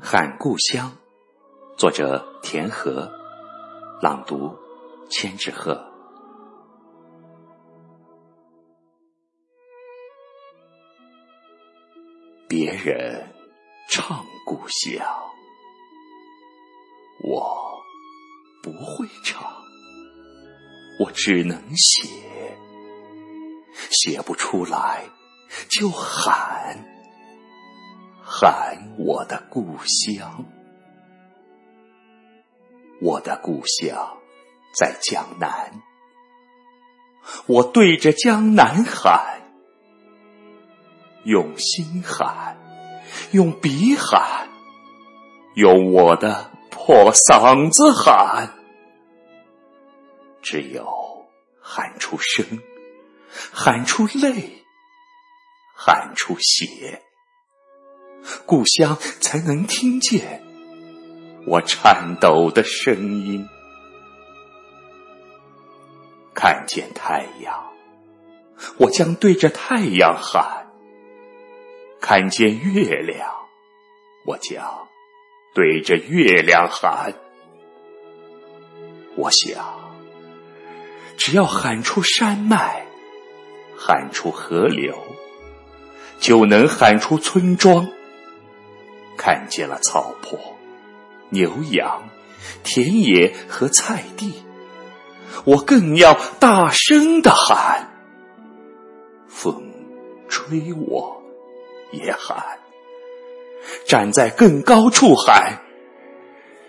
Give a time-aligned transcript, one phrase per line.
[0.00, 0.92] 喊故乡，
[1.78, 3.10] 作者田和，
[4.02, 4.54] 朗读
[5.08, 5.82] 千纸鹤。
[12.48, 13.32] 别人
[13.88, 15.06] 唱故乡，
[17.22, 17.80] 我
[18.62, 19.42] 不会唱，
[21.00, 22.58] 我只能写，
[23.90, 25.08] 写不出来
[25.68, 26.93] 就喊。
[28.46, 30.44] 喊我的故乡，
[33.00, 34.18] 我的故乡
[34.78, 35.72] 在江南，
[37.46, 39.40] 我对着江南喊，
[41.24, 42.58] 用心喊，
[43.30, 44.50] 用笔喊，
[45.54, 48.50] 用我的破嗓子喊，
[50.42, 50.86] 只有
[51.62, 52.44] 喊出声，
[53.54, 54.62] 喊出泪，
[55.74, 57.00] 喊出血。
[58.46, 60.42] 故乡才能听见
[61.46, 63.46] 我颤抖的声音。
[66.34, 67.70] 看见太阳，
[68.78, 70.66] 我将对着太阳喊；
[72.00, 73.30] 看见月亮，
[74.26, 74.88] 我将
[75.54, 77.14] 对着月亮喊。
[79.16, 79.64] 我想，
[81.16, 82.84] 只要喊出山脉，
[83.76, 84.96] 喊出河流，
[86.18, 87.88] 就能喊出村庄。
[89.24, 90.38] 看见了草坡、
[91.30, 92.10] 牛羊、
[92.62, 94.34] 田野和菜地，
[95.46, 97.88] 我更要大声的喊。
[99.26, 99.72] 风
[100.28, 101.22] 吹我
[101.90, 102.58] 也喊，
[103.86, 105.62] 站在更高处喊，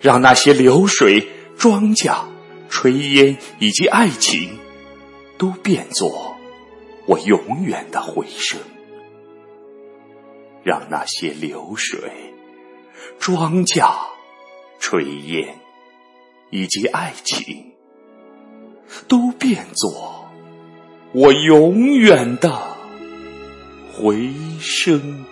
[0.00, 2.24] 让那些流水、庄稼、
[2.68, 4.58] 炊烟以及爱情，
[5.38, 6.34] 都变作
[7.06, 8.58] 我永远的回声。
[10.64, 12.29] 让那些流水、
[13.18, 13.90] 庄稼、
[14.80, 15.58] 炊烟
[16.50, 17.72] 以及爱情，
[19.08, 20.28] 都变作
[21.12, 22.50] 我永远的
[23.92, 25.24] 回声。